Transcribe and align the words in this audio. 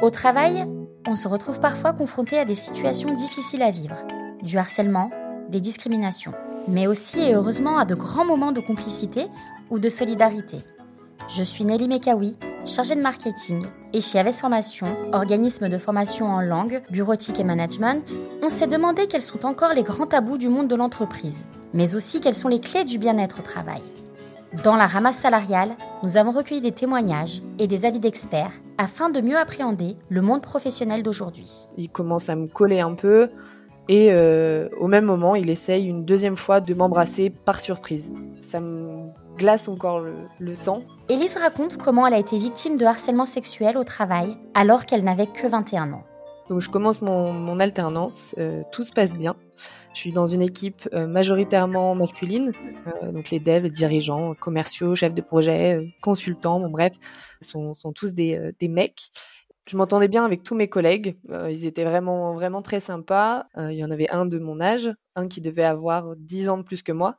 Au 0.00 0.10
travail, 0.10 0.64
on 1.08 1.16
se 1.16 1.26
retrouve 1.26 1.58
parfois 1.58 1.92
confronté 1.92 2.38
à 2.38 2.44
des 2.44 2.54
situations 2.54 3.12
difficiles 3.12 3.64
à 3.64 3.72
vivre, 3.72 3.96
du 4.42 4.56
harcèlement, 4.56 5.10
des 5.48 5.60
discriminations, 5.60 6.34
mais 6.68 6.86
aussi 6.86 7.18
et 7.20 7.34
heureusement 7.34 7.78
à 7.78 7.84
de 7.84 7.96
grands 7.96 8.24
moments 8.24 8.52
de 8.52 8.60
complicité 8.60 9.26
ou 9.70 9.80
de 9.80 9.88
solidarité. 9.88 10.58
Je 11.26 11.42
suis 11.42 11.64
Nelly 11.64 11.88
Mekawi, 11.88 12.38
chargée 12.64 12.94
de 12.94 13.02
marketing, 13.02 13.66
et 13.92 14.00
chez 14.00 14.20
Aves 14.20 14.30
Formation, 14.34 14.86
organisme 15.12 15.68
de 15.68 15.78
formation 15.78 16.26
en 16.26 16.42
langue, 16.42 16.80
bureautique 16.90 17.40
et 17.40 17.44
management, 17.44 18.14
on 18.40 18.48
s'est 18.48 18.68
demandé 18.68 19.08
quels 19.08 19.20
sont 19.20 19.46
encore 19.46 19.74
les 19.74 19.82
grands 19.82 20.06
tabous 20.06 20.38
du 20.38 20.48
monde 20.48 20.68
de 20.68 20.76
l'entreprise, 20.76 21.44
mais 21.74 21.96
aussi 21.96 22.20
quelles 22.20 22.34
sont 22.34 22.48
les 22.48 22.60
clés 22.60 22.84
du 22.84 22.98
bien-être 22.98 23.40
au 23.40 23.42
travail. 23.42 23.82
Dans 24.64 24.76
la 24.76 24.86
ramasse 24.86 25.18
salariale, 25.18 25.76
nous 26.02 26.16
avons 26.16 26.30
recueilli 26.30 26.62
des 26.62 26.72
témoignages 26.72 27.42
et 27.58 27.66
des 27.66 27.84
avis 27.84 27.98
d'experts 27.98 28.52
afin 28.78 29.10
de 29.10 29.20
mieux 29.20 29.36
appréhender 29.36 29.96
le 30.08 30.22
monde 30.22 30.40
professionnel 30.40 31.02
d'aujourd'hui. 31.02 31.50
Il 31.76 31.90
commence 31.90 32.30
à 32.30 32.34
me 32.34 32.46
coller 32.46 32.80
un 32.80 32.94
peu 32.94 33.28
et 33.88 34.08
euh, 34.10 34.68
au 34.80 34.86
même 34.86 35.04
moment, 35.04 35.34
il 35.34 35.50
essaye 35.50 35.86
une 35.86 36.04
deuxième 36.04 36.36
fois 36.36 36.60
de 36.60 36.72
m'embrasser 36.72 37.28
par 37.30 37.60
surprise. 37.60 38.10
Ça 38.40 38.60
me 38.60 39.10
glace 39.36 39.68
encore 39.68 40.00
le, 40.00 40.54
sang. 40.54 40.80
Élise 41.10 41.36
raconte 41.36 41.76
comment 41.76 42.06
elle 42.06 42.14
a 42.14 42.18
été 42.18 42.38
victime 42.38 42.78
de 42.78 42.86
harcèlement 42.86 43.26
sexuel 43.26 43.76
au 43.76 43.84
travail 43.84 44.36
alors 44.54 44.86
qu'elle 44.86 45.04
n'avait 45.04 45.26
que 45.26 45.46
21 45.46 45.92
ans. 45.92 46.04
Donc 46.48 46.60
je 46.60 46.70
commence 46.70 47.02
mon, 47.02 47.58
alternance, 47.60 48.34
euh, 48.38 48.62
tout 48.72 48.84
se 48.84 48.92
passe 48.92 49.14
bien. 49.14 49.36
Je 49.94 50.00
suis 50.00 50.12
dans 50.12 50.26
une 50.26 50.42
équipe 50.42 50.88
euh, 50.94 51.06
majoritairement 51.06 51.94
masculine, 51.94 52.52
euh, 53.02 53.12
donc 53.12 53.30
les 53.30 53.40
devs, 53.40 53.64
les 53.64 53.70
dirigeants, 53.70 54.34
commerciaux, 54.34 54.94
chefs 54.94 55.14
de 55.14 55.20
projet, 55.20 55.94
consultants, 56.00 56.60
bon 56.60 56.70
bref, 56.70 56.94
sont, 57.40 57.74
sont 57.74 57.92
tous 57.92 58.14
des, 58.14 58.52
des 58.58 58.68
mecs. 58.68 59.10
Je 59.66 59.76
m'entendais 59.76 60.08
bien 60.08 60.24
avec 60.24 60.42
tous 60.42 60.54
mes 60.54 60.68
collègues, 60.68 61.18
ils 61.50 61.66
étaient 61.66 61.84
vraiment 61.84 62.32
vraiment 62.32 62.62
très 62.62 62.80
sympas. 62.80 63.44
il 63.58 63.74
y 63.74 63.84
en 63.84 63.90
avait 63.90 64.10
un 64.10 64.24
de 64.24 64.38
mon 64.38 64.62
âge, 64.62 64.90
un 65.14 65.26
qui 65.26 65.42
devait 65.42 65.64
avoir 65.64 66.16
10 66.16 66.48
ans 66.48 66.56
de 66.56 66.62
plus 66.62 66.82
que 66.82 66.92
moi 66.92 67.18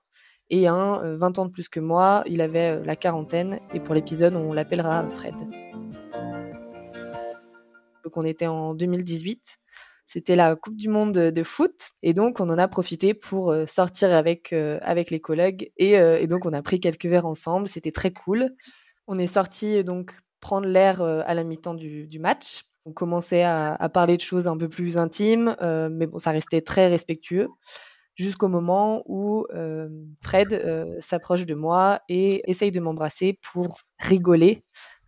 et 0.50 0.68
un 0.68 1.16
20 1.16 1.38
ans 1.38 1.46
de 1.46 1.52
plus 1.52 1.70
que 1.70 1.80
moi, 1.80 2.23
il 2.25 2.42
avait 2.42 2.84
la 2.84 2.96
quarantaine 2.96 3.59
et 3.72 3.80
pour 3.80 3.94
l'épisode 3.94 4.34
on 4.36 4.52
l'appellera 4.52 5.08
Fred. 5.09 5.36
Donc 8.10 8.18
on 8.18 8.26
était 8.26 8.48
en 8.48 8.74
2018. 8.74 9.60
C'était 10.08 10.36
la 10.36 10.56
Coupe 10.56 10.76
du 10.76 10.90
Monde 10.90 11.12
de, 11.12 11.44
foot 11.44 11.92
et 12.02 12.14
donc 12.14 12.40
on 12.40 12.50
en 12.50 12.58
a 12.58 12.68
profité 12.68 13.14
pour 13.14 13.52
euh, 13.52 13.68
sortir 13.68 14.12
avec 14.16 14.52
euh, 14.52 14.80
avec 14.82 15.12
les 15.12 15.20
collègues 15.20 15.72
euh, 15.80 16.18
et, 16.18 16.26
donc 16.26 16.48
on 16.48 16.54
a 16.54 16.64
pris 16.64 16.80
quelques 16.80 17.06
verres 17.06 17.28
ensemble. 17.28 17.68
C'était 17.68 17.92
très 17.92 18.12
cool. 18.12 18.50
On 19.06 19.20
est 19.20 19.28
sorti 19.28 19.84
donc 19.84 20.20
prendre 20.40 20.68
l'air 20.68 21.04
à 21.04 21.36
la 21.36 21.44
mi-temps 21.44 21.76
du, 21.76 22.20
match. 22.20 22.64
On 22.86 22.94
commençait 22.94 23.44
à, 23.44 23.78
parler 23.94 24.18
de 24.18 24.22
choses 24.22 24.48
un 24.48 24.58
peu 24.58 24.70
plus 24.70 24.98
intimes, 24.98 25.56
mais 25.92 26.08
bon, 26.08 26.18
ça 26.18 26.32
restait 26.32 26.62
très 26.62 26.88
respectueux 26.88 27.48
jusqu'au 28.16 28.48
moment 28.48 29.04
où 29.06 29.46
Fred 30.22 30.98
s'approche 31.00 31.46
de 31.46 31.56
moi 31.56 32.00
et 32.10 32.50
essaye 32.50 32.72
de 32.72 32.80
m'embrasser 32.80 33.38
pour 33.52 33.80
rigoler 34.00 34.64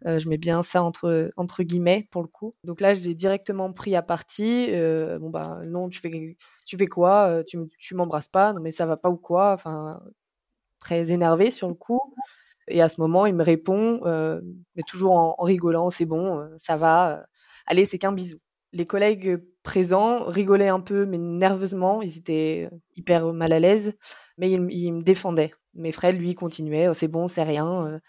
euh, 0.07 0.19
je 0.19 0.29
mets 0.29 0.37
bien 0.37 0.63
ça 0.63 0.81
entre, 0.81 1.31
entre 1.37 1.63
guillemets 1.63 2.07
pour 2.11 2.21
le 2.21 2.27
coup. 2.27 2.55
Donc 2.63 2.81
là, 2.81 2.95
je 2.95 3.01
l'ai 3.01 3.13
directement 3.13 3.71
pris 3.71 3.95
à 3.95 4.01
partie. 4.01 4.67
Euh, 4.69 5.19
bon, 5.19 5.29
bah 5.29 5.59
non, 5.65 5.89
tu 5.89 5.99
fais, 5.99 6.37
tu 6.65 6.77
fais 6.77 6.87
quoi? 6.87 7.27
Euh, 7.27 7.43
Tu, 7.43 7.59
tu 7.77 7.95
m'embrasses 7.95 8.27
pas 8.27 8.53
Non, 8.53 8.61
mais 8.61 8.71
ça 8.71 8.85
va 8.85 8.97
pas 8.97 9.09
ou 9.09 9.17
quoi? 9.17 9.53
Enfin, 9.53 10.01
très 10.79 11.11
énervé 11.11 11.51
sur 11.51 11.67
le 11.67 11.75
coup. 11.75 12.01
Et 12.67 12.81
à 12.81 12.89
ce 12.89 13.01
moment, 13.01 13.25
il 13.25 13.35
me 13.35 13.43
répond, 13.43 14.01
mais 14.75 14.83
toujours 14.87 15.13
en, 15.13 15.35
rigolant 15.43 15.89
c'est 15.89 16.05
bon, 16.05 16.47
ça 16.57 16.77
va. 16.77 17.25
allez, 17.67 17.85
c'est 17.85 17.97
qu'un 17.97 18.11
bisou. 18.13 18.37
Les 18.73 18.85
collègues 18.87 19.43
présents 19.63 20.23
rigolaient 20.25 20.69
un 20.69 20.79
peu, 20.79 21.05
mais 21.05 21.17
nerveusement. 21.17 22.01
Ils 22.01 22.17
étaient 22.17 22.69
hyper 22.95 23.33
mal 23.33 23.51
à 23.53 23.59
l'aise, 23.59 23.95
mais 24.37 24.49
ils, 24.49 24.61
me 24.93 25.01
défendaient. 25.01 25.51
Mais 25.73 25.91
Fred, 25.91 26.17
lui, 26.17 26.35
continuait. 26.35 26.87
«Oh, 26.87 26.93
c'est 26.93 27.07
bon, 27.07 27.27
c'est 27.27 27.43
rien 27.43 27.99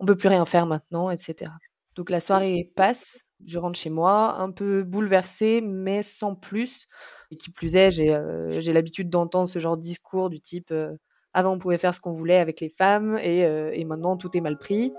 on 0.00 0.06
peut 0.06 0.16
plus 0.16 0.28
rien 0.28 0.44
faire 0.44 0.66
maintenant, 0.66 1.10
etc. 1.10 1.50
Donc 1.94 2.10
la 2.10 2.20
soirée 2.20 2.70
passe, 2.76 3.24
je 3.44 3.58
rentre 3.58 3.78
chez 3.78 3.90
moi, 3.90 4.36
un 4.38 4.50
peu 4.50 4.84
bouleversée, 4.84 5.60
mais 5.60 6.02
sans 6.02 6.34
plus. 6.34 6.86
Et 7.30 7.36
qui 7.36 7.50
plus 7.50 7.76
est, 7.76 7.90
j'ai 7.90 8.14
euh, 8.14 8.72
l'habitude 8.72 9.10
d'entendre 9.10 9.48
ce 9.48 9.58
genre 9.58 9.76
de 9.76 9.82
discours 9.82 10.30
du 10.30 10.40
type 10.40 10.70
euh, 10.70 10.96
avant 11.34 11.52
on 11.52 11.58
pouvait 11.58 11.78
faire 11.78 11.94
ce 11.94 12.00
qu'on 12.00 12.12
voulait 12.12 12.38
avec 12.38 12.60
les 12.60 12.70
femmes 12.70 13.18
et, 13.18 13.44
euh, 13.44 13.70
et, 13.74 13.84
maintenant 13.84 14.16
tout 14.16 14.34
est 14.36 14.40
mal 14.40 14.58
pris. 14.58 14.92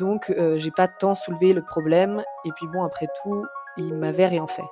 Donc 0.00 0.32
j'ai 0.56 0.70
pas 0.70 0.86
tant 0.86 1.14
soulevé 1.14 1.52
le 1.52 1.62
problème. 1.64 2.22
Et 2.44 2.50
puis 2.52 2.66
bon, 2.68 2.84
après 2.84 3.08
tout, 3.22 3.44
il 3.76 3.94
m'avait 3.94 4.26
rien 4.26 4.46
fait. 4.46 4.62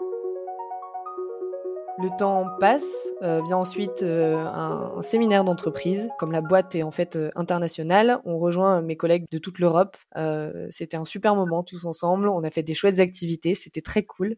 Le 1.98 2.10
temps 2.18 2.46
passe, 2.60 2.84
euh, 3.22 3.40
vient 3.46 3.56
ensuite 3.56 4.02
euh, 4.02 4.36
un, 4.36 5.00
séminaire 5.00 5.44
d'entreprise. 5.44 6.10
Comme 6.18 6.30
la 6.30 6.42
boîte 6.42 6.74
est 6.74 6.82
en 6.82 6.90
fait 6.90 7.16
euh, 7.16 7.30
internationale, 7.36 8.20
on 8.26 8.38
rejoint 8.38 8.82
mes 8.82 8.98
collègues 8.98 9.24
de 9.30 9.38
toute 9.38 9.58
l'Europe. 9.58 9.96
c'était 10.70 10.98
un 10.98 11.06
super 11.06 11.34
moment 11.34 11.62
tous 11.62 11.86
ensemble. 11.86 12.28
On 12.28 12.44
a 12.44 12.50
fait 12.50 12.62
des 12.62 12.74
chouettes 12.74 12.98
activités, 12.98 13.54
c'était 13.54 13.80
très 13.80 14.02
cool, 14.02 14.36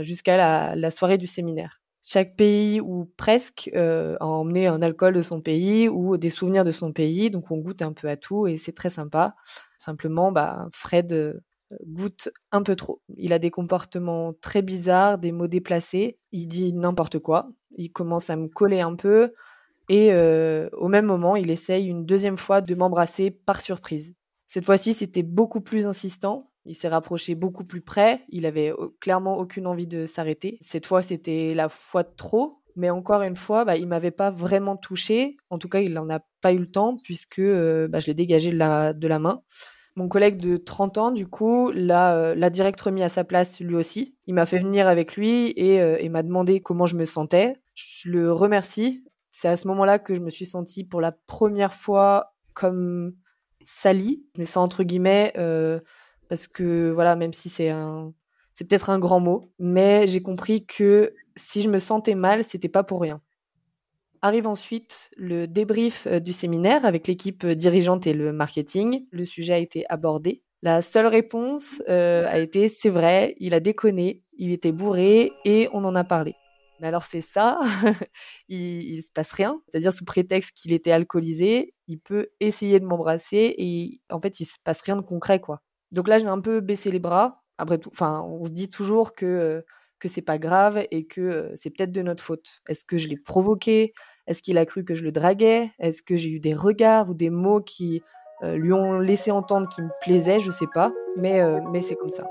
jusqu'à 0.00 0.36
la, 0.36 0.74
la, 0.74 0.90
soirée 0.90 1.18
du 1.18 1.28
séminaire. 1.28 1.80
Chaque 2.02 2.36
pays 2.36 2.80
ou 2.80 3.12
presque 3.16 3.70
a 3.74 4.26
emmené 4.26 4.66
un 4.66 4.82
alcool 4.82 5.14
de 5.14 5.22
son 5.22 5.40
pays 5.40 5.88
ou 5.88 6.16
des 6.16 6.30
souvenirs 6.30 6.64
de 6.64 6.72
son 6.72 6.92
pays, 6.92 7.30
donc 7.30 7.50
on 7.52 7.58
goûte 7.58 7.82
un 7.82 7.92
peu 7.92 8.08
à 8.08 8.16
tout 8.16 8.48
et 8.48 8.56
c'est 8.56 8.72
très 8.72 8.90
sympa. 8.90 9.36
Simplement, 9.76 10.32
bah, 10.32 10.66
Fred 10.72 11.40
goûte 11.86 12.30
un 12.50 12.62
peu 12.62 12.76
trop. 12.76 13.00
Il 13.16 13.32
a 13.32 13.38
des 13.38 13.50
comportements 13.50 14.32
très 14.40 14.62
bizarres, 14.62 15.18
des 15.18 15.32
mots 15.32 15.46
déplacés. 15.46 16.18
Il 16.32 16.46
dit 16.46 16.72
n'importe 16.72 17.18
quoi. 17.18 17.50
Il 17.76 17.90
commence 17.90 18.30
à 18.30 18.36
me 18.36 18.48
coller 18.48 18.80
un 18.80 18.94
peu. 18.94 19.32
Et 19.88 20.12
euh, 20.12 20.68
au 20.72 20.88
même 20.88 21.06
moment, 21.06 21.36
il 21.36 21.50
essaye 21.50 21.86
une 21.86 22.06
deuxième 22.06 22.36
fois 22.36 22.60
de 22.60 22.74
m'embrasser 22.74 23.30
par 23.30 23.60
surprise. 23.60 24.14
Cette 24.46 24.64
fois-ci, 24.64 24.94
c'était 24.94 25.22
beaucoup 25.22 25.60
plus 25.60 25.86
insistant. 25.86 26.50
Il 26.64 26.74
s'est 26.74 26.88
rapproché 26.88 27.34
beaucoup 27.34 27.64
plus 27.64 27.80
près. 27.80 28.22
Il 28.28 28.46
avait 28.46 28.72
clairement 29.00 29.38
aucune 29.38 29.66
envie 29.66 29.86
de 29.86 30.06
s'arrêter. 30.06 30.58
Cette 30.60 30.86
fois, 30.86 31.02
c'était 31.02 31.54
la 31.54 31.68
fois 31.68 32.04
de 32.04 32.12
trop. 32.16 32.62
Mais 32.76 32.90
encore 32.90 33.22
une 33.22 33.36
fois, 33.36 33.64
bah, 33.64 33.76
il 33.76 33.86
m'avait 33.86 34.10
pas 34.10 34.30
vraiment 34.30 34.76
touché. 34.76 35.36
En 35.50 35.58
tout 35.58 35.68
cas, 35.68 35.80
il 35.80 35.92
n'en 35.92 36.08
a 36.08 36.20
pas 36.40 36.52
eu 36.52 36.58
le 36.58 36.70
temps 36.70 36.96
puisque 37.02 37.38
euh, 37.38 37.88
bah, 37.88 38.00
je 38.00 38.06
l'ai 38.06 38.14
dégagé 38.14 38.50
de 38.50 38.56
la 38.56 39.18
main. 39.18 39.42
Mon 39.94 40.08
collègue 40.08 40.38
de 40.38 40.56
30 40.56 40.98
ans, 40.98 41.10
du 41.10 41.26
coup, 41.26 41.70
l'a, 41.70 42.16
euh, 42.16 42.34
l'a 42.34 42.48
direct 42.48 42.80
remis 42.80 43.02
à 43.02 43.08
sa 43.08 43.24
place 43.24 43.60
lui 43.60 43.74
aussi. 43.74 44.16
Il 44.26 44.34
m'a 44.34 44.46
fait 44.46 44.58
venir 44.58 44.88
avec 44.88 45.16
lui 45.16 45.54
euh, 45.58 45.96
et, 46.00 46.08
m'a 46.08 46.22
demandé 46.22 46.60
comment 46.60 46.86
je 46.86 46.96
me 46.96 47.04
sentais. 47.04 47.60
Je 47.74 48.10
le 48.10 48.32
remercie. 48.32 49.04
C'est 49.30 49.48
à 49.48 49.56
ce 49.56 49.68
moment-là 49.68 49.98
que 49.98 50.14
je 50.14 50.20
me 50.20 50.30
suis 50.30 50.46
sentie 50.46 50.84
pour 50.84 51.00
la 51.00 51.12
première 51.12 51.74
fois 51.74 52.34
comme 52.54 53.14
salie, 53.66 54.24
mais 54.38 54.44
ça 54.44 54.60
entre 54.60 54.82
guillemets, 54.82 55.32
euh, 55.36 55.80
parce 56.28 56.46
que 56.46 56.90
voilà, 56.90 57.16
même 57.16 57.32
si 57.32 57.48
c'est 57.48 57.70
un, 57.70 58.12
c'est 58.54 58.64
peut-être 58.64 58.90
un 58.90 58.98
grand 58.98 59.20
mot, 59.20 59.52
mais 59.58 60.06
j'ai 60.06 60.22
compris 60.22 60.66
que 60.66 61.14
si 61.36 61.60
je 61.62 61.70
me 61.70 61.78
sentais 61.78 62.14
mal, 62.14 62.44
c'était 62.44 62.68
pas 62.68 62.82
pour 62.82 63.00
rien. 63.00 63.20
Arrive 64.24 64.46
ensuite 64.46 65.10
le 65.16 65.48
débrief 65.48 66.06
euh, 66.06 66.20
du 66.20 66.32
séminaire 66.32 66.84
avec 66.84 67.08
l'équipe 67.08 67.42
euh, 67.42 67.56
dirigeante 67.56 68.06
et 68.06 68.14
le 68.14 68.32
marketing. 68.32 69.04
Le 69.10 69.24
sujet 69.24 69.54
a 69.54 69.58
été 69.58 69.84
abordé. 69.88 70.44
La 70.62 70.80
seule 70.80 71.08
réponse 71.08 71.82
euh, 71.88 72.28
a 72.28 72.38
été 72.38 72.68
c'est 72.68 72.88
vrai, 72.88 73.34
il 73.38 73.52
a 73.52 73.58
déconné, 73.58 74.22
il 74.38 74.52
était 74.52 74.70
bourré 74.70 75.32
et 75.44 75.68
on 75.72 75.84
en 75.84 75.96
a 75.96 76.04
parlé. 76.04 76.36
Mais 76.78 76.86
alors 76.86 77.02
c'est 77.02 77.20
ça, 77.20 77.58
il, 78.48 78.82
il 78.94 79.02
se 79.02 79.10
passe 79.10 79.32
rien. 79.32 79.60
C'est-à-dire 79.68 79.92
sous 79.92 80.04
prétexte 80.04 80.56
qu'il 80.56 80.72
était 80.72 80.92
alcoolisé, 80.92 81.74
il 81.88 81.98
peut 81.98 82.28
essayer 82.38 82.78
de 82.78 82.84
m'embrasser 82.86 83.56
et 83.58 84.00
en 84.08 84.20
fait 84.20 84.38
il 84.38 84.44
se 84.46 84.58
passe 84.62 84.82
rien 84.82 84.94
de 84.94 85.02
concret 85.02 85.40
quoi. 85.40 85.62
Donc 85.90 86.06
là 86.06 86.20
j'ai 86.20 86.28
un 86.28 86.40
peu 86.40 86.60
baissé 86.60 86.92
les 86.92 87.00
bras. 87.00 87.42
Après 87.58 87.78
tout, 87.78 87.90
enfin 87.92 88.22
on 88.24 88.44
se 88.44 88.50
dit 88.50 88.70
toujours 88.70 89.14
que 89.14 89.64
que 89.98 90.08
c'est 90.08 90.22
pas 90.22 90.38
grave 90.38 90.84
et 90.90 91.06
que 91.06 91.52
c'est 91.54 91.70
peut-être 91.70 91.92
de 91.92 92.02
notre 92.02 92.22
faute. 92.22 92.60
Est-ce 92.68 92.84
que 92.84 92.98
je 92.98 93.08
l'ai 93.08 93.16
provoqué? 93.16 93.94
Est-ce 94.26 94.42
qu'il 94.42 94.58
a 94.58 94.66
cru 94.66 94.84
que 94.84 94.94
je 94.94 95.02
le 95.02 95.12
draguais? 95.12 95.70
Est-ce 95.78 96.02
que 96.02 96.16
j'ai 96.16 96.30
eu 96.30 96.40
des 96.40 96.54
regards 96.54 97.10
ou 97.10 97.14
des 97.14 97.30
mots 97.30 97.60
qui 97.60 98.02
lui 98.42 98.72
ont 98.72 98.98
laissé 98.98 99.30
entendre 99.30 99.68
qu'il 99.68 99.84
me 99.84 99.90
plaisait? 100.00 100.40
Je 100.40 100.50
sais 100.50 100.66
pas, 100.74 100.92
mais, 101.16 101.40
mais 101.70 101.80
c'est 101.80 101.94
comme 101.94 102.10
ça. 102.10 102.28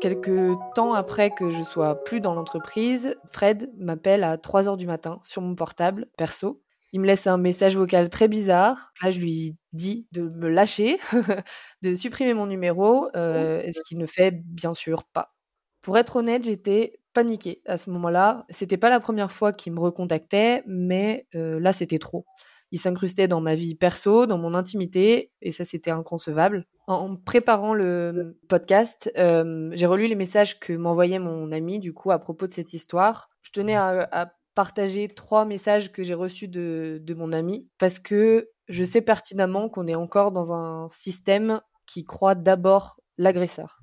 Quelques 0.00 0.56
temps 0.74 0.94
après 0.94 1.30
que 1.30 1.50
je 1.50 1.62
sois 1.62 2.02
plus 2.04 2.20
dans 2.20 2.34
l'entreprise, 2.34 3.16
Fred 3.30 3.70
m'appelle 3.78 4.24
à 4.24 4.38
3 4.38 4.68
heures 4.68 4.78
du 4.78 4.86
matin 4.86 5.20
sur 5.24 5.42
mon 5.42 5.54
portable 5.54 6.06
perso 6.16 6.62
il 6.92 7.00
me 7.00 7.06
laisse 7.06 7.26
un 7.26 7.36
message 7.36 7.76
vocal 7.76 8.10
très 8.10 8.28
bizarre. 8.28 8.92
Là, 9.02 9.10
je 9.10 9.20
lui 9.20 9.56
dis 9.72 10.06
de 10.12 10.22
me 10.22 10.48
lâcher, 10.48 10.98
de 11.82 11.94
supprimer 11.94 12.34
mon 12.34 12.46
numéro, 12.46 13.08
euh, 13.16 13.62
ce 13.72 13.80
qu'il 13.86 13.98
ne 13.98 14.06
fait 14.06 14.32
bien 14.32 14.74
sûr 14.74 15.04
pas. 15.04 15.32
Pour 15.80 15.96
être 15.96 16.16
honnête, 16.16 16.44
j'étais 16.44 16.99
paniquée 17.12 17.62
à 17.66 17.76
ce 17.76 17.90
moment-là. 17.90 18.46
C'était 18.50 18.76
pas 18.76 18.90
la 18.90 19.00
première 19.00 19.32
fois 19.32 19.52
qu'il 19.52 19.72
me 19.72 19.80
recontactait, 19.80 20.62
mais 20.66 21.26
euh, 21.34 21.60
là, 21.60 21.72
c'était 21.72 21.98
trop. 21.98 22.24
il 22.72 22.78
s'incrustait 22.78 23.28
dans 23.28 23.40
ma 23.40 23.54
vie 23.54 23.74
perso, 23.74 24.26
dans 24.26 24.38
mon 24.38 24.54
intimité, 24.54 25.32
et 25.42 25.50
ça 25.50 25.64
c'était 25.64 25.90
inconcevable. 25.90 26.66
En 26.86 27.16
préparant 27.16 27.74
le 27.74 28.38
podcast, 28.48 29.12
euh, 29.16 29.70
j'ai 29.74 29.86
relu 29.86 30.06
les 30.06 30.14
messages 30.14 30.60
que 30.60 30.72
m'envoyait 30.72 31.18
mon 31.18 31.50
ami 31.52 31.78
du 31.78 31.92
coup 31.92 32.10
à 32.10 32.18
propos 32.18 32.46
de 32.46 32.52
cette 32.52 32.72
histoire. 32.74 33.30
Je 33.42 33.50
tenais 33.50 33.74
à, 33.74 34.32
partager 34.54 35.08
trois 35.08 35.44
messages 35.44 35.92
que 35.92 36.02
j'ai 36.02 36.12
reçus 36.12 36.48
de, 36.48 37.00
de 37.00 37.14
mon 37.14 37.32
ami 37.32 37.68
parce 37.78 38.00
que 38.00 38.50
je 38.68 38.82
sais 38.84 39.00
pertinemment 39.00 39.68
qu'on 39.68 39.86
est 39.86 39.94
encore 39.94 40.32
dans 40.32 40.52
un 40.52 40.88
système 40.88 41.60
qui 41.86 42.04
croit 42.04 42.34
d'abord 42.34 43.00
l'agresseur. 43.16 43.82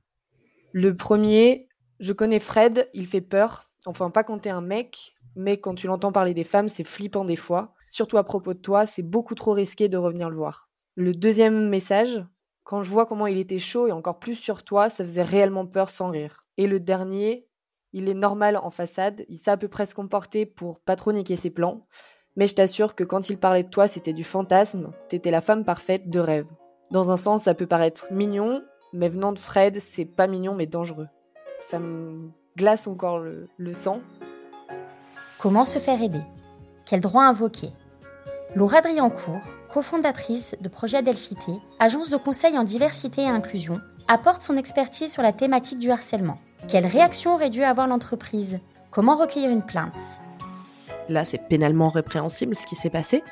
Le 0.73 0.95
premier, 0.95 1.66
je 1.99 2.13
connais 2.13 2.39
Fred, 2.39 2.89
il 2.93 3.07
fait 3.07 3.21
peur. 3.21 3.69
Enfin, 3.85 4.09
pas 4.09 4.23
quand 4.23 4.45
un 4.47 4.61
mec, 4.61 5.15
mais 5.35 5.57
quand 5.57 5.75
tu 5.75 5.87
l'entends 5.87 6.11
parler 6.11 6.33
des 6.33 6.43
femmes, 6.43 6.69
c'est 6.69 6.83
flippant 6.83 7.25
des 7.25 7.35
fois. 7.35 7.73
Surtout 7.89 8.17
à 8.17 8.23
propos 8.23 8.53
de 8.53 8.59
toi, 8.59 8.85
c'est 8.85 9.03
beaucoup 9.03 9.35
trop 9.35 9.53
risqué 9.53 9.87
de 9.87 9.97
revenir 9.97 10.29
le 10.29 10.35
voir. 10.35 10.69
Le 10.95 11.13
deuxième 11.13 11.69
message, 11.69 12.23
quand 12.63 12.83
je 12.83 12.89
vois 12.89 13.05
comment 13.05 13.27
il 13.27 13.37
était 13.37 13.59
chaud 13.59 13.87
et 13.87 13.91
encore 13.91 14.19
plus 14.19 14.35
sur 14.35 14.63
toi, 14.63 14.89
ça 14.89 15.05
faisait 15.05 15.23
réellement 15.23 15.65
peur 15.65 15.89
sans 15.89 16.09
rire. 16.09 16.45
Et 16.57 16.67
le 16.67 16.79
dernier, 16.79 17.47
il 17.93 18.09
est 18.09 18.13
normal 18.13 18.57
en 18.57 18.71
façade, 18.71 19.25
il 19.29 19.37
sait 19.37 19.51
à 19.51 19.57
peu 19.57 19.67
près 19.67 19.85
se 19.85 19.95
comporter 19.95 20.45
pour 20.45 20.79
pas 20.79 20.95
trop 20.95 21.13
niquer 21.13 21.35
ses 21.35 21.49
plans, 21.49 21.87
mais 22.35 22.47
je 22.47 22.55
t'assure 22.55 22.93
que 22.93 23.03
quand 23.03 23.29
il 23.29 23.37
parlait 23.37 23.63
de 23.63 23.69
toi, 23.69 23.87
c'était 23.87 24.13
du 24.13 24.23
fantasme, 24.23 24.91
t'étais 25.07 25.31
la 25.31 25.41
femme 25.41 25.63
parfaite 25.63 26.09
de 26.09 26.19
rêve. 26.19 26.47
Dans 26.91 27.11
un 27.11 27.17
sens, 27.17 27.43
ça 27.43 27.53
peut 27.53 27.67
paraître 27.67 28.07
mignon, 28.11 28.63
mais 28.91 29.09
venant 29.09 29.31
de 29.31 29.39
Fred, 29.39 29.79
c'est 29.79 30.05
pas 30.05 30.27
mignon 30.27 30.53
mais 30.53 30.67
dangereux. 30.67 31.07
Ça 31.59 31.79
me 31.79 32.29
glace 32.55 32.87
encore 32.87 33.19
le, 33.19 33.47
le 33.57 33.73
sang. 33.73 33.99
Comment 35.37 35.65
se 35.65 35.79
faire 35.79 36.01
aider? 36.01 36.21
Quel 36.85 37.01
droit 37.01 37.23
invoquer? 37.23 37.71
Laura 38.55 38.81
Driancourt, 38.81 39.41
cofondatrice 39.71 40.55
de 40.61 40.69
Projet 40.69 41.03
Delphité, 41.03 41.51
agence 41.79 42.09
de 42.09 42.17
conseil 42.17 42.57
en 42.57 42.63
diversité 42.63 43.23
et 43.23 43.27
inclusion, 43.27 43.81
apporte 44.07 44.41
son 44.41 44.55
expertise 44.55 45.11
sur 45.11 45.21
la 45.21 45.33
thématique 45.33 45.79
du 45.79 45.91
harcèlement. 45.91 46.39
Quelle 46.67 46.85
réaction 46.85 47.35
aurait 47.35 47.49
dû 47.49 47.63
avoir 47.63 47.87
l'entreprise? 47.87 48.59
Comment 48.89 49.15
recueillir 49.15 49.49
une 49.49 49.65
plainte? 49.65 49.99
Là, 51.09 51.25
c'est 51.25 51.37
pénalement 51.49 51.89
répréhensible 51.89 52.55
ce 52.55 52.65
qui 52.65 52.75
s'est 52.75 52.89
passé, 52.89 53.23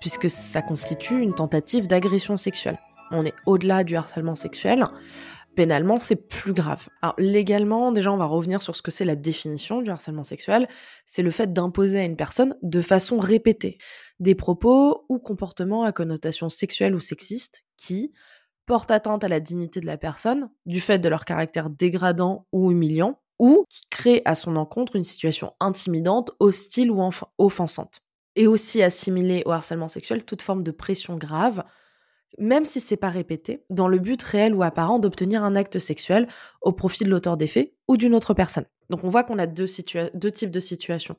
puisque 0.00 0.30
ça 0.30 0.62
constitue 0.62 1.20
une 1.20 1.34
tentative 1.34 1.88
d'agression 1.88 2.36
sexuelle. 2.36 2.78
On 3.10 3.24
est 3.24 3.34
au-delà 3.46 3.82
du 3.82 3.96
harcèlement 3.96 4.36
sexuel 4.36 4.86
pénalement, 5.56 5.98
c'est 5.98 6.28
plus 6.28 6.52
grave. 6.52 6.88
Alors 7.02 7.14
légalement, 7.18 7.92
déjà, 7.92 8.12
on 8.12 8.16
va 8.16 8.26
revenir 8.26 8.62
sur 8.62 8.76
ce 8.76 8.82
que 8.82 8.90
c'est 8.90 9.04
la 9.04 9.16
définition 9.16 9.82
du 9.82 9.90
harcèlement 9.90 10.24
sexuel. 10.24 10.68
C'est 11.06 11.22
le 11.22 11.30
fait 11.30 11.52
d'imposer 11.52 12.00
à 12.00 12.04
une 12.04 12.16
personne 12.16 12.56
de 12.62 12.80
façon 12.80 13.18
répétée 13.18 13.78
des 14.20 14.34
propos 14.34 15.04
ou 15.08 15.18
comportements 15.18 15.84
à 15.84 15.92
connotation 15.92 16.48
sexuelle 16.48 16.94
ou 16.94 17.00
sexiste 17.00 17.64
qui 17.76 18.12
portent 18.66 18.90
atteinte 18.90 19.24
à 19.24 19.28
la 19.28 19.40
dignité 19.40 19.80
de 19.80 19.86
la 19.86 19.98
personne 19.98 20.50
du 20.66 20.80
fait 20.80 20.98
de 20.98 21.08
leur 21.08 21.24
caractère 21.24 21.70
dégradant 21.70 22.46
ou 22.52 22.70
humiliant 22.70 23.20
ou 23.40 23.64
qui 23.68 23.88
créent 23.90 24.22
à 24.26 24.34
son 24.34 24.54
encontre 24.56 24.96
une 24.96 25.04
situation 25.04 25.54
intimidante, 25.60 26.30
hostile 26.38 26.90
ou 26.90 27.02
offensante. 27.38 28.00
Et 28.36 28.46
aussi 28.46 28.82
assimiler 28.82 29.42
au 29.46 29.50
harcèlement 29.50 29.88
sexuel 29.88 30.24
toute 30.24 30.42
forme 30.42 30.62
de 30.62 30.70
pression 30.70 31.16
grave, 31.16 31.64
même 32.38 32.64
si 32.64 32.80
c'est 32.80 32.96
pas 32.96 33.08
répété, 33.08 33.64
dans 33.70 33.88
le 33.88 33.98
but 33.98 34.22
réel 34.22 34.54
ou 34.54 34.62
apparent 34.62 34.98
d'obtenir 34.98 35.44
un 35.44 35.56
acte 35.56 35.78
sexuel 35.78 36.28
au 36.62 36.72
profit 36.72 37.04
de 37.04 37.10
l'auteur 37.10 37.36
des 37.36 37.46
faits 37.46 37.72
ou 37.88 37.96
d'une 37.96 38.14
autre 38.14 38.34
personne. 38.34 38.66
Donc 38.88 39.04
on 39.04 39.08
voit 39.08 39.24
qu'on 39.24 39.38
a 39.38 39.46
deux, 39.46 39.66
deux 40.14 40.30
types 40.30 40.50
de 40.50 40.60
situations. 40.60 41.16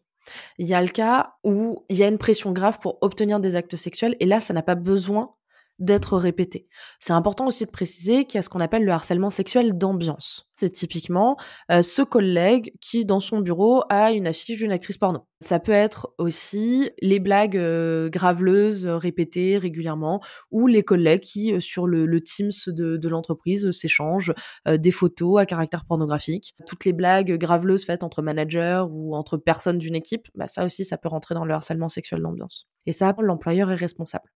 Il 0.57 0.67
y 0.67 0.73
a 0.73 0.81
le 0.81 0.87
cas 0.87 1.33
où 1.43 1.83
il 1.89 1.97
y 1.97 2.03
a 2.03 2.07
une 2.07 2.17
pression 2.17 2.51
grave 2.51 2.79
pour 2.79 2.97
obtenir 3.01 3.39
des 3.39 3.55
actes 3.55 3.75
sexuels 3.75 4.15
et 4.19 4.25
là 4.25 4.39
ça 4.39 4.53
n'a 4.53 4.61
pas 4.61 4.75
besoin 4.75 5.33
d'être 5.81 6.16
répété. 6.18 6.68
C'est 7.00 7.12
important 7.12 7.48
aussi 7.48 7.66
de 7.66 7.72
préciser 7.72 8.25
qu'il 8.25 8.38
y 8.38 8.39
a 8.39 8.44
ce 8.44 8.50
qu'on 8.50 8.60
appelle 8.62 8.86
le 8.86 8.92
harcèlement 8.92 9.31
sexuel 9.31 9.78
d'ambiance. 9.78 10.48
C'est 10.54 10.69
typiquement 10.69 11.38
euh, 11.72 11.81
ce 11.81 12.04
collègue 12.04 12.74
qui, 12.80 13.04
dans 13.04 13.19
son 13.19 13.39
bureau, 13.39 13.83
a 13.89 14.12
une 14.12 14.28
affiche 14.28 14.60
d'une 14.60 14.72
actrice 14.72 15.00
porno. 15.00 15.25
Ça 15.39 15.60
peut 15.60 15.72
être 15.72 16.13
aussi 16.19 16.92
les 17.01 17.19
blagues 17.19 17.57
euh, 17.57 18.10
graveleuses 18.10 18.86
répétées 18.86 19.57
régulièrement, 19.57 20.22
ou 20.51 20.68
les 20.68 20.83
collègues 20.83 21.22
qui, 21.22 21.51
euh, 21.51 21.60
sur 21.60 21.88
le, 21.88 22.22
Teams 22.22 22.51
de, 22.68 23.10
l'entreprise, 23.10 23.72
s'échangent 23.72 24.33
des 24.68 24.92
photos 24.92 25.42
à 25.42 25.48
caractère 25.48 25.86
pornographique. 25.86 26.54
Toutes 26.68 26.86
les 26.86 26.94
blagues 26.94 27.38
graveleuses 27.38 27.83
faites 27.83 28.04
entre 28.04 28.22
managers 28.22 28.83
ou 28.92 29.16
entre 29.16 29.38
personnes 29.38 29.80
d'une 29.80 29.95
équipe, 29.95 30.28
bah 30.36 30.48
ça 30.48 30.63
aussi, 30.63 30.86
ça 30.86 31.00
peut 31.00 31.10
rentrer 31.10 31.33
dans 31.33 31.45
le 31.45 31.54
harcèlement 31.54 31.89
sexuel 31.89 32.22
d'ambiance. 32.22 32.68
Et 32.86 32.94
ça, 32.94 33.16
l'employeur 33.19 33.72
est 33.72 33.75
responsable. 33.75 34.30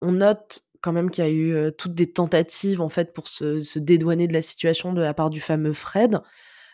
On 0.00 0.12
note 0.12 0.64
quand 0.80 0.92
même 0.92 1.10
qu'il 1.10 1.24
y 1.24 1.26
a 1.26 1.30
eu 1.30 1.72
toutes 1.76 1.94
des 1.94 2.10
tentatives 2.10 2.80
en 2.80 2.88
fait 2.88 3.12
pour 3.12 3.28
se, 3.28 3.78
dédouaner 3.78 4.28
de 4.28 4.32
la 4.32 4.42
situation 4.42 4.92
de 4.92 5.00
la 5.00 5.14
part 5.14 5.30
du 5.30 5.40
fameux 5.40 5.72
Fred, 5.72 6.20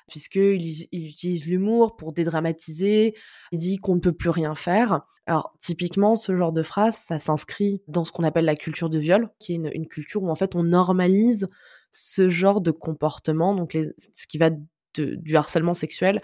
puisqu'il 0.08 0.86
il 0.92 1.08
utilise 1.08 1.46
l'humour 1.46 1.96
pour 1.96 2.12
dédramatiser, 2.12 3.14
il 3.52 3.58
dit 3.58 3.78
qu'on 3.78 3.94
ne 3.94 4.00
peut 4.00 4.12
plus 4.12 4.30
rien 4.30 4.54
faire. 4.54 5.02
Alors 5.26 5.54
typiquement, 5.58 6.16
ce 6.16 6.36
genre 6.36 6.52
de 6.52 6.62
phrase, 6.62 6.96
ça 6.96 7.18
s'inscrit 7.18 7.82
dans 7.88 8.04
ce 8.04 8.12
qu'on 8.12 8.24
appelle 8.24 8.44
la 8.44 8.56
culture 8.56 8.90
de 8.90 8.98
viol, 8.98 9.30
qui 9.38 9.52
est 9.52 9.56
une, 9.56 9.86
culture 9.86 10.22
où 10.22 10.28
en 10.28 10.34
fait 10.34 10.54
on 10.54 10.62
normalise 10.62 11.48
ce 11.90 12.28
genre 12.28 12.60
de 12.60 12.72
comportement, 12.72 13.54
donc 13.54 13.78
ce 13.96 14.26
qui 14.26 14.36
va 14.36 14.50
du 14.96 15.36
harcèlement 15.36 15.74
sexuel 15.74 16.20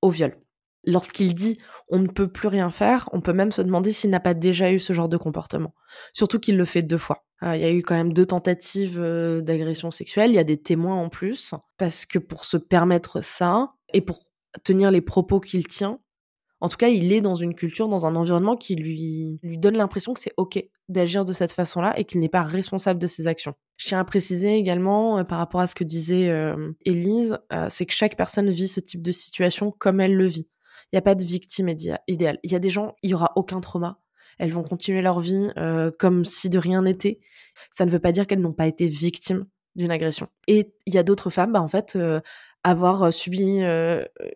au 0.00 0.10
viol 0.10 0.38
lorsqu'il 0.86 1.34
dit 1.34 1.58
on 1.88 1.98
ne 1.98 2.08
peut 2.08 2.28
plus 2.28 2.48
rien 2.48 2.70
faire, 2.70 3.08
on 3.12 3.20
peut 3.20 3.32
même 3.32 3.52
se 3.52 3.62
demander 3.62 3.92
s'il 3.92 4.10
n'a 4.10 4.20
pas 4.20 4.34
déjà 4.34 4.72
eu 4.72 4.78
ce 4.78 4.92
genre 4.92 5.08
de 5.08 5.16
comportement. 5.16 5.74
Surtout 6.12 6.40
qu'il 6.40 6.56
le 6.56 6.64
fait 6.64 6.82
deux 6.82 6.98
fois. 6.98 7.26
Euh, 7.42 7.54
il 7.54 7.62
y 7.62 7.64
a 7.64 7.72
eu 7.72 7.82
quand 7.82 7.94
même 7.94 8.12
deux 8.12 8.26
tentatives 8.26 8.98
euh, 8.98 9.40
d'agression 9.40 9.90
sexuelle, 9.90 10.30
il 10.30 10.36
y 10.36 10.40
a 10.40 10.44
des 10.44 10.60
témoins 10.60 10.96
en 10.96 11.08
plus, 11.08 11.54
parce 11.76 12.06
que 12.06 12.18
pour 12.18 12.44
se 12.44 12.56
permettre 12.56 13.22
ça, 13.22 13.72
et 13.92 14.00
pour 14.00 14.20
tenir 14.64 14.90
les 14.90 15.00
propos 15.00 15.38
qu'il 15.38 15.66
tient, 15.66 16.00
en 16.60 16.70
tout 16.70 16.78
cas, 16.78 16.88
il 16.88 17.12
est 17.12 17.20
dans 17.20 17.34
une 17.34 17.54
culture, 17.54 17.86
dans 17.86 18.06
un 18.06 18.16
environnement 18.16 18.56
qui 18.56 18.74
lui, 18.74 19.38
lui 19.42 19.58
donne 19.58 19.76
l'impression 19.76 20.14
que 20.14 20.20
c'est 20.20 20.32
OK 20.38 20.58
d'agir 20.88 21.26
de 21.26 21.34
cette 21.34 21.52
façon-là 21.52 21.98
et 21.98 22.04
qu'il 22.04 22.18
n'est 22.18 22.30
pas 22.30 22.42
responsable 22.42 22.98
de 22.98 23.06
ses 23.06 23.26
actions. 23.26 23.54
Je 23.76 23.88
tiens 23.88 24.00
à 24.00 24.04
préciser 24.04 24.56
également, 24.56 25.18
euh, 25.18 25.24
par 25.24 25.36
rapport 25.36 25.60
à 25.60 25.66
ce 25.66 25.74
que 25.74 25.84
disait 25.84 26.32
Élise, 26.86 27.38
c'est 27.68 27.84
que 27.84 27.92
chaque 27.92 28.16
personne 28.16 28.50
vit 28.50 28.68
ce 28.68 28.80
type 28.80 29.02
de 29.02 29.12
situation 29.12 29.70
comme 29.70 30.00
elle 30.00 30.14
le 30.14 30.26
vit. 30.26 30.48
Il 30.92 30.96
n'y 30.96 30.98
a 30.98 31.02
pas 31.02 31.14
de 31.14 31.24
victime 31.24 31.68
idéale. 31.68 32.38
Il 32.42 32.52
y 32.52 32.54
a 32.54 32.58
des 32.58 32.70
gens, 32.70 32.94
il 33.02 33.10
y 33.10 33.14
aura 33.14 33.32
aucun 33.36 33.60
trauma. 33.60 33.98
Elles 34.38 34.52
vont 34.52 34.62
continuer 34.62 35.02
leur 35.02 35.20
vie 35.20 35.48
euh, 35.56 35.90
comme 35.98 36.24
si 36.24 36.50
de 36.50 36.58
rien 36.58 36.82
n'était. 36.82 37.20
Ça 37.70 37.86
ne 37.86 37.90
veut 37.90 37.98
pas 37.98 38.12
dire 38.12 38.26
qu'elles 38.26 38.40
n'ont 38.40 38.52
pas 38.52 38.66
été 38.66 38.86
victimes 38.86 39.46
d'une 39.74 39.90
agression. 39.90 40.28
Et 40.46 40.72
il 40.86 40.94
y 40.94 40.98
a 40.98 41.02
d'autres 41.02 41.30
femmes, 41.30 41.52
bah, 41.52 41.62
en 41.62 41.68
fait, 41.68 41.96
euh, 41.96 42.20
avoir 42.62 43.04
euh, 43.04 43.10
subi 43.10 43.60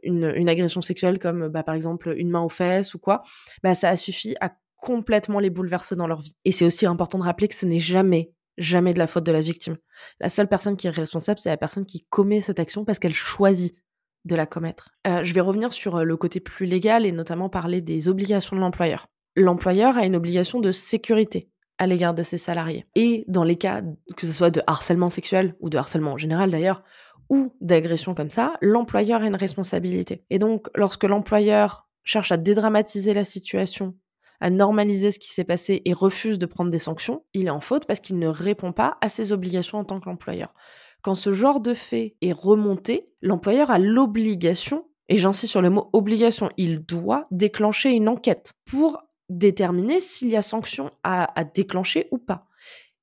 une, 0.02 0.49
agression 0.49 0.80
sexuelle 0.80 1.19
comme 1.19 1.49
bah, 1.49 1.62
par 1.62 1.75
exemple 1.75 2.14
une 2.16 2.30
main 2.30 2.40
aux 2.40 2.49
fesses 2.49 2.95
ou 2.95 2.99
quoi, 2.99 3.23
bah, 3.62 3.75
ça 3.75 3.90
a 3.90 3.97
suffi 3.97 4.37
à 4.40 4.52
complètement 4.76 5.40
les 5.40 5.50
bouleverser 5.50 5.97
dans 5.97 6.07
leur 6.07 6.21
vie. 6.21 6.37
Et 6.45 6.52
c'est 6.52 6.64
aussi 6.64 6.87
important 6.87 7.19
de 7.19 7.25
rappeler 7.25 7.49
que 7.49 7.54
ce 7.54 7.66
n'est 7.66 7.80
jamais, 7.80 8.33
jamais 8.57 8.95
de 8.95 8.99
la 8.99 9.07
faute 9.07 9.25
de 9.25 9.33
la 9.33 9.42
victime. 9.42 9.76
La 10.21 10.30
seule 10.30 10.49
personne 10.49 10.76
qui 10.76 10.87
est 10.87 10.90
responsable, 10.90 11.38
c'est 11.38 11.50
la 11.50 11.59
personne 11.59 11.85
qui 11.85 12.07
commet 12.09 12.40
cette 12.40 12.61
action 12.61 12.85
parce 12.85 12.99
qu'elle 12.99 13.14
choisit 13.14 13.75
de 14.24 14.36
la 14.36 14.46
commettre. 14.46 14.90
Euh, 15.06 15.24
je 15.24 15.32
vais 15.34 15.40
revenir 15.40 15.72
sur 15.72 15.96
euh, 15.96 16.04
le 16.04 16.16
côté 16.16 16.40
plus 16.40 16.66
légal 16.66 17.06
et 17.06 17.12
notamment 17.12 17.48
parler 17.48 17.80
des 17.80 18.08
obligations 18.08 18.56
de 18.56 18.60
l'employeur. 18.60 19.06
L'employeur 19.36 19.96
a 19.96 20.04
une 20.04 20.16
obligation 20.16 20.60
de 20.60 20.72
sécurité 20.72 21.48
à 21.78 21.86
l'égard 21.86 22.12
de 22.12 22.22
ses 22.22 22.36
salariés. 22.36 22.84
Et 22.94 23.24
dans 23.26 23.44
les 23.44 23.56
cas, 23.56 23.82
que 24.16 24.26
ce 24.26 24.32
soit 24.32 24.50
de 24.50 24.60
harcèlement 24.66 25.08
sexuel 25.08 25.56
ou 25.60 25.70
de 25.70 25.78
harcèlement 25.78 26.12
en 26.12 26.18
général 26.18 26.50
d'ailleurs, 26.50 26.82
ou 27.30 27.54
d'agression 27.60 28.14
comme 28.14 28.28
ça, 28.28 28.54
l'employeur 28.60 29.22
a 29.22 29.26
une 29.26 29.36
responsabilité. 29.36 30.24
Et 30.30 30.38
donc, 30.38 30.68
lorsque 30.74 31.04
l'employeur 31.04 31.88
cherche 32.02 32.32
à 32.32 32.36
dédramatiser 32.36 33.14
la 33.14 33.24
situation, 33.24 33.94
à 34.40 34.50
normaliser 34.50 35.10
ce 35.10 35.18
qui 35.18 35.28
s'est 35.28 35.44
passé 35.44 35.80
et 35.84 35.92
refuse 35.92 36.38
de 36.38 36.46
prendre 36.46 36.70
des 36.70 36.78
sanctions, 36.78 37.24
il 37.34 37.46
est 37.46 37.50
en 37.50 37.60
faute 37.60 37.86
parce 37.86 38.00
qu'il 38.00 38.18
ne 38.18 38.26
répond 38.26 38.72
pas 38.72 38.98
à 39.00 39.08
ses 39.08 39.32
obligations 39.32 39.78
en 39.78 39.84
tant 39.84 40.00
qu'employeur. 40.00 40.54
Quand 41.02 41.14
ce 41.14 41.33
genre 41.33 41.61
de 41.61 41.75
fait 41.75 42.16
est 42.21 42.33
remonté, 42.33 43.11
l'employeur 43.23 43.71
a 43.71 43.78
l'obligation, 43.78 44.87
et 45.09 45.16
j'insiste 45.16 45.50
sur 45.50 45.62
le 45.62 45.71
mot 45.71 45.90
obligation, 45.92 46.50
il 46.57 46.85
doit 46.85 47.26
déclencher 47.30 47.90
une 47.90 48.09
enquête 48.09 48.52
pour 48.64 49.02
déterminer 49.28 50.00
s'il 50.00 50.28
y 50.28 50.37
a 50.37 50.42
sanction 50.42 50.90
à, 51.02 51.45
déclencher 51.45 52.09
ou 52.11 52.19
pas. 52.19 52.47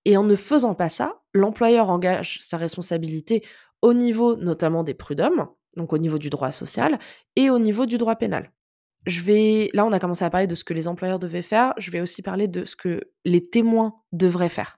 Et 0.05 0.15
en 0.15 0.23
ne 0.23 0.35
faisant 0.35 0.75
pas 0.75 0.89
ça, 0.89 1.21
l'employeur 1.33 1.89
engage 1.89 2.39
sa 2.41 2.57
responsabilité 2.57 3.43
au 3.81 3.93
niveau 3.93 4.35
notamment 4.35 4.83
des 4.83 4.93
prud'hommes, 4.93 5.47
donc 5.75 5.93
au 5.93 5.97
niveau 5.97 6.17
du 6.17 6.29
droit 6.29 6.51
social, 6.51 6.99
et 7.35 7.49
au 7.49 7.59
niveau 7.59 7.85
du 7.85 7.97
droit 7.97 8.15
pénal. 8.15 8.51
Là, 9.05 9.85
on 9.85 9.91
a 9.91 9.99
commencé 9.99 10.25
à 10.25 10.29
parler 10.29 10.47
de 10.47 10.55
ce 10.55 10.63
que 10.63 10.73
les 10.73 10.87
employeurs 10.87 11.19
devaient 11.19 11.41
faire. 11.41 11.73
Je 11.77 11.91
vais 11.91 12.01
aussi 12.01 12.21
parler 12.21 12.47
de 12.47 12.65
ce 12.65 12.75
que 12.75 13.01
les 13.23 13.47
témoins 13.47 13.95
devraient 14.11 14.49
faire. 14.49 14.77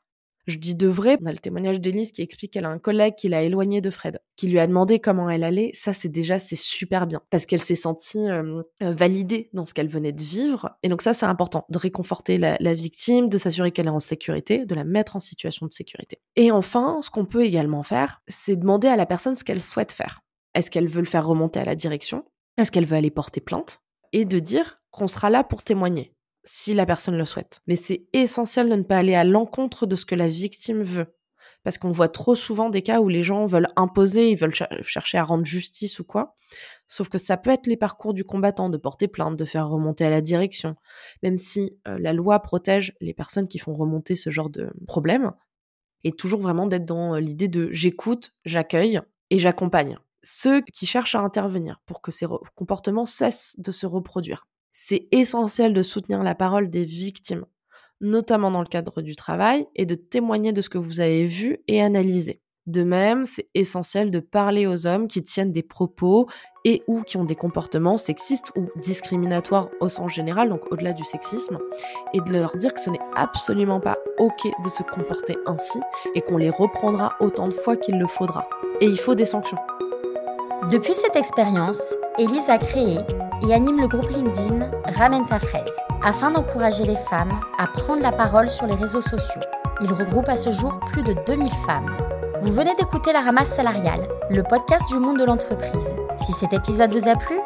Je 0.50 0.58
dis 0.58 0.74
de 0.74 0.88
vrai. 0.88 1.16
On 1.22 1.28
a 1.28 1.32
le 1.32 1.38
témoignage 1.38 1.80
d'Élise 1.80 2.12
qui 2.12 2.24
explique 2.24 2.54
qu'elle 2.54 2.66
a 2.66 2.70
un 2.70 2.80
collègue 2.80 3.14
qui 3.16 3.30
l'a 3.30 3.44
éloigné 3.44 3.82
de 3.82 3.92
Fred, 3.92 4.20
qui 4.36 4.48
lui 4.48 4.58
a 4.58 4.66
demandé 4.66 5.00
comment 5.00 5.30
elle 5.30 5.44
allait. 5.44 5.70
Ça, 5.74 5.94
c'est 5.94 6.10
déjà, 6.10 6.40
c'est 6.40 6.56
super 6.56 7.06
bien. 7.06 7.22
Parce 7.30 7.46
qu'elle 7.46 7.60
s'est 7.60 7.76
sentie 7.76 8.28
euh, 8.28 8.64
euh, 8.82 8.92
validée 8.92 9.52
dans 9.54 9.66
ce 9.66 9.76
qu'elle 9.76 9.88
venait 9.88 10.12
de 10.12 10.24
vivre. 10.24 10.72
Et 10.82 10.90
donc 10.90 11.04
ça, 11.04 11.14
c'est 11.14 11.28
important. 11.28 11.66
De 11.70 11.78
réconforter 11.78 12.40
la, 12.40 12.58
la 12.60 12.74
victime, 12.74 13.30
de 13.30 13.38
s'assurer 13.38 13.72
qu'elle 13.72 13.86
est 13.86 13.92
en 13.92 14.00
sécurité, 14.00 14.66
de 14.66 14.74
la 14.74 14.84
mettre 14.84 15.16
en 15.16 15.20
situation 15.20 15.68
de 15.68 15.72
sécurité. 15.72 16.18
Et 16.36 16.52
enfin, 16.52 17.00
ce 17.04 17.12
qu'on 17.12 17.26
peut 17.26 17.44
également 17.44 17.84
faire, 17.84 18.24
c'est 18.28 18.56
demander 18.56 18.88
à 18.88 18.96
la 18.96 19.06
personne 19.06 19.36
ce 19.36 19.44
qu'elle 19.44 19.62
souhaite 19.62 19.92
faire. 19.92 20.22
Est-ce 20.56 20.72
qu'elle 20.72 20.88
veut 20.88 21.02
le 21.02 21.06
faire 21.06 21.28
remonter 21.28 21.60
à 21.60 21.66
la 21.66 21.76
direction? 21.76 22.26
Est-ce 22.58 22.72
qu'elle 22.72 22.86
veut 22.86 22.98
aller 22.98 23.12
porter 23.12 23.40
plainte? 23.40 23.82
Et 24.14 24.26
de 24.26 24.40
dire 24.40 24.82
qu'on 24.90 25.08
sera 25.08 25.30
là 25.30 25.44
pour 25.44 25.64
témoigner 25.64 26.16
si 26.52 26.74
la 26.74 26.88
personne 26.88 27.16
le 27.16 27.26
souhaite. 27.26 27.62
Mais 27.68 27.76
c'est 27.76 28.08
essentiel 28.12 28.70
de 28.70 28.76
ne 28.76 28.82
pas 28.82 28.98
aller 28.98 29.14
à 29.14 29.24
l'encontre 29.24 29.86
de 29.86 29.96
ce 29.96 30.06
que 30.06 30.16
la 30.16 30.28
victime 30.28 30.82
veut. 30.82 31.06
Parce 31.64 31.78
qu'on 31.78 31.92
voit 31.92 32.10
trop 32.10 32.34
souvent 32.34 32.70
des 32.70 32.82
cas 32.82 33.02
où 33.02 33.08
les 33.08 33.22
gens 33.22 33.46
veulent 33.46 33.68
imposer, 33.76 34.32
ils 34.32 34.38
veulent 34.38 34.56
chercher 34.82 35.18
à 35.20 35.24
rendre 35.24 35.46
justice 35.46 36.00
ou 36.00 36.06
quoi. 36.06 36.36
Sauf 36.88 37.08
que 37.08 37.20
ça 37.20 37.38
peut 37.38 37.52
être 37.52 37.68
les 37.68 37.78
parcours 37.78 38.16
du 38.16 38.24
combattant 38.24 38.70
de 38.70 38.78
porter 38.78 39.08
plainte, 39.08 39.36
de 39.36 39.46
faire 39.46 39.70
remonter 39.70 40.06
à 40.06 40.10
la 40.10 40.22
direction. 40.22 40.76
Même 41.22 41.38
si 41.38 41.78
euh, 41.88 42.00
la 42.00 42.14
loi 42.14 42.40
protège 42.40 42.96
les 43.00 43.14
personnes 43.14 43.48
qui 43.48 43.60
font 43.60 43.76
remonter 43.76 44.16
ce 44.16 44.32
genre 44.32 44.50
de 44.50 44.72
problème, 44.88 45.34
et 46.04 46.14
toujours 46.14 46.42
vraiment 46.42 46.66
d'être 46.66 46.86
dans 46.86 47.16
euh, 47.16 47.20
l'idée 47.20 47.50
de 47.50 47.70
j'écoute, 47.72 48.34
j'accueille 48.46 49.02
et 49.30 49.38
j'accompagne 49.38 50.00
ceux 50.24 50.62
qui 50.62 50.88
cherchent 50.88 51.16
à 51.16 51.20
intervenir 51.20 51.80
pour 51.86 52.02
que 52.02 52.12
ces 52.12 52.26
comportements 52.56 53.06
cessent 53.06 53.56
de 53.60 53.72
se 53.72 53.86
reproduire 53.86 54.48
c'est 54.74 55.08
essentiel 55.12 55.74
de 55.74 55.84
soutenir 55.84 56.24
la 56.24 56.36
parole 56.36 56.70
des 56.70 56.86
victimes, 56.86 57.46
notamment 58.02 58.52
dans 58.52 58.62
le 58.62 58.68
cadre 58.68 59.02
du 59.02 59.16
travail, 59.16 59.68
et 59.76 59.86
de 59.86 59.96
témoigner 59.96 60.54
de 60.54 60.62
ce 60.62 60.70
que 60.70 60.78
vous 60.78 61.00
avez 61.00 61.26
vu 61.26 61.60
et 61.68 61.82
analysé. 61.82 62.42
De 62.70 62.84
même, 62.84 63.26
c'est 63.26 63.50
essentiel 63.56 64.12
de 64.12 64.20
parler 64.20 64.68
aux 64.68 64.86
hommes 64.86 65.08
qui 65.08 65.24
tiennent 65.24 65.52
des 65.52 65.64
propos 65.64 66.28
et 66.66 66.84
ou 66.88 67.02
qui 67.02 67.18
ont 67.18 67.24
des 67.24 67.36
comportements 67.36 67.98
sexistes 67.98 68.52
ou 68.56 68.68
discriminatoires 68.80 69.70
au 69.80 69.90
sens 69.90 70.14
général, 70.14 70.50
donc 70.50 70.72
au-delà 70.72 70.94
du 70.94 71.04
sexisme, 71.04 71.58
et 72.14 72.22
de 72.22 72.32
leur 72.32 72.56
dire 72.58 72.72
que 72.72 72.80
ce 72.80 72.92
n'est 72.92 73.00
absolument 73.16 73.80
pas 73.80 73.98
OK 74.20 74.48
de 74.64 74.70
se 74.70 74.84
comporter 74.84 75.36
ainsi 75.48 75.80
et 76.14 76.22
qu'on 76.22 76.38
les 76.38 76.52
reprendra 76.52 77.16
autant 77.20 77.48
de 77.48 77.54
fois 77.54 77.76
qu'il 77.76 77.98
le 77.98 78.06
faudra. 78.06 78.48
Et 78.82 78.86
il 78.86 79.00
faut 79.00 79.16
des 79.16 79.26
sanctions. 79.26 79.58
Depuis 80.70 80.94
cette 80.94 81.16
expérience, 81.16 81.96
Elise 82.20 82.50
a 82.50 82.60
créé 82.60 82.98
et 83.42 83.54
anime 83.54 83.82
le 83.82 83.88
groupe 83.88 84.10
LinkedIn 84.10 84.70
Ramène 84.98 85.26
ta 85.26 85.40
fraise 85.40 85.76
afin 86.04 86.32
d'encourager 86.32 86.84
les 86.84 86.96
femmes 86.96 87.40
à 87.58 87.68
prendre 87.68 88.02
la 88.02 88.12
parole 88.12 88.50
sur 88.50 88.68
les 88.68 88.76
réseaux 88.76 89.02
sociaux. 89.02 89.42
Il 89.82 89.92
regroupe 89.94 90.30
à 90.30 90.38
ce 90.38 90.52
jour 90.52 90.80
plus 90.92 91.04
de 91.04 91.16
2000 91.26 91.50
femmes. 91.66 91.96
Vous 92.42 92.54
venez 92.54 92.74
d'écouter 92.76 93.12
La 93.12 93.22
Ramasse 93.22 93.50
Salariale, 93.50 94.08
le 94.30 94.44
podcast 94.44 94.90
du 94.90 94.98
monde 94.98 95.20
de 95.20 95.26
l'entreprise. 95.26 95.94
Si 96.20 96.32
cet 96.32 96.54
épisode 96.54 96.92
vous 96.92 97.10
a 97.10 97.16
plu, 97.16 97.38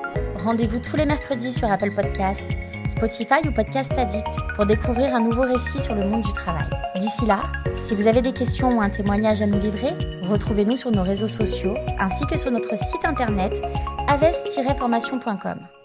rendez-vous 0.43 0.79
tous 0.79 0.95
les 0.95 1.05
mercredis 1.05 1.51
sur 1.51 1.71
Apple 1.71 1.95
Podcasts, 1.95 2.49
Spotify 2.85 3.47
ou 3.47 3.51
Podcast 3.51 3.91
Addict 3.97 4.35
pour 4.55 4.65
découvrir 4.65 5.15
un 5.15 5.19
nouveau 5.19 5.41
récit 5.41 5.79
sur 5.79 5.95
le 5.95 6.05
monde 6.05 6.21
du 6.21 6.33
travail. 6.33 6.69
D'ici 6.99 7.25
là, 7.25 7.43
si 7.73 7.95
vous 7.95 8.05
avez 8.07 8.21
des 8.21 8.33
questions 8.33 8.77
ou 8.77 8.81
un 8.81 8.89
témoignage 8.89 9.41
à 9.41 9.47
nous 9.47 9.59
livrer, 9.59 9.93
retrouvez-nous 10.29 10.75
sur 10.75 10.91
nos 10.91 11.03
réseaux 11.03 11.27
sociaux 11.27 11.73
ainsi 11.99 12.25
que 12.27 12.37
sur 12.37 12.51
notre 12.51 12.77
site 12.77 13.05
internet 13.05 13.61
aves-formation.com. 14.07 15.82